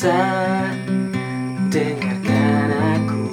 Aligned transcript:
Lisa 0.00 0.72
Dengarkan 1.68 2.72
aku. 2.72 3.28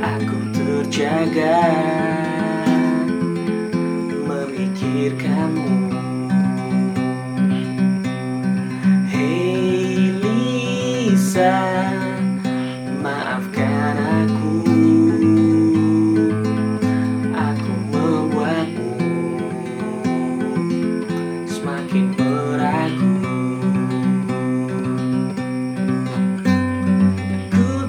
Aku 0.00 0.38
terjaga 0.56 1.60
Memikirkanmu. 4.24 5.92
Hei 9.12 10.16
Lisa 10.24 11.52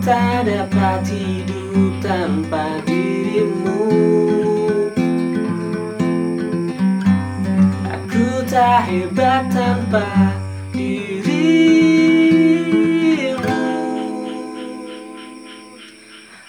tak 0.09 0.49
dapat 0.49 1.05
hidup 1.05 2.01
tanpa 2.01 2.81
dirimu. 2.81 3.93
Aku 7.93 8.41
tak 8.49 8.89
hebat 8.89 9.45
tanpa 9.53 10.33
dirimu. 10.73 11.37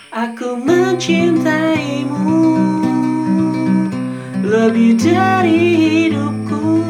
Aku 0.08 0.56
mencintaimu 0.56 2.41
lebih 4.41 4.97
dari 4.97 5.61
hidupku. 6.08 6.81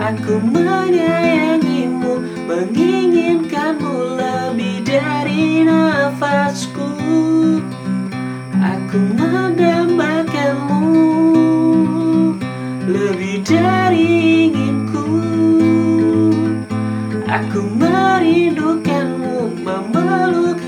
Aku 0.00 0.40
menyayangimu, 0.40 2.16
menginginkanmu 2.48 2.89
lebih 12.90 13.46
dari 13.46 14.06
inginku. 14.50 15.06
Aku 17.30 17.62
merindukanmu, 17.78 19.62
memeluk 19.62 20.58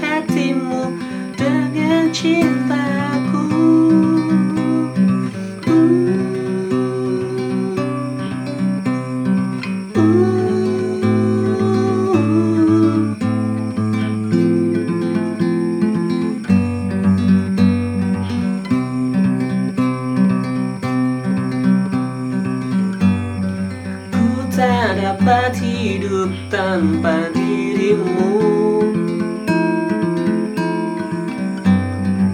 dapat 25.22 25.54
hidup 25.62 26.34
tanpa 26.50 27.30
dirimu. 27.30 28.42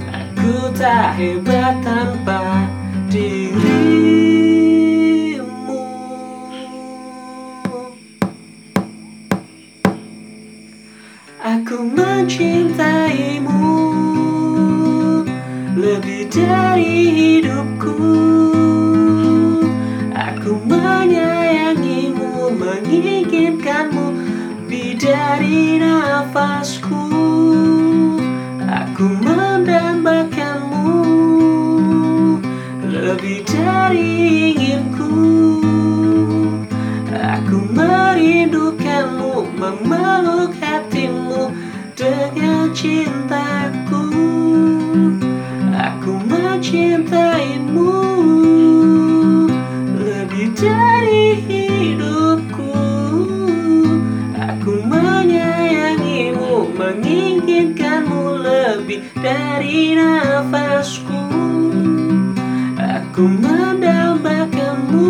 Aku 0.08 0.72
tak 0.72 1.20
hebat 1.20 1.84
tanpa 1.84 2.64
dirimu. 3.12 3.68
Aku 11.44 11.92
mencintaimu 11.92 13.68
lebih 15.76 16.24
dari 16.32 16.96
hidupku. 17.12 18.00
Aku 20.16 20.56
menyayangimu, 20.64 22.17
menginginkanmu 22.68 24.06
lebih 24.68 25.00
dari 25.00 25.80
nafasku. 25.80 27.08
Aku 28.68 29.08
mendambakanmu 29.24 30.92
lebih 32.84 33.40
dari 33.48 34.08
inginku. 34.52 35.16
Aku 37.08 37.64
merindukanmu, 37.72 39.48
memeluk 39.56 40.52
hatimu 40.60 41.48
dengan 41.96 42.68
cintaku. 42.76 44.12
Aku 45.72 46.20
mencintaimu 46.28 48.07
menginginkanmu 56.98 58.42
lebih 58.42 59.06
dari 59.22 59.94
nafasku. 59.94 61.14
Aku 62.78 63.22
mendambakanmu 63.22 65.06